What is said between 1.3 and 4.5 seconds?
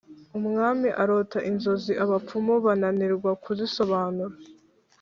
inzozi abapfumu bananirwa kuzisobanura